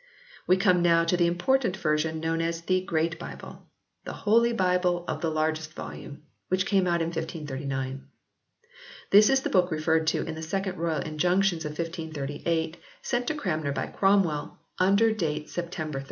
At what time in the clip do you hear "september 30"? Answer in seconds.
15.51-15.99